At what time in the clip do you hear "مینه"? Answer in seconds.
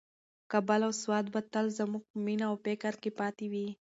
2.25-2.45